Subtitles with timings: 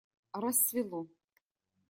[0.43, 1.03] Рассвело.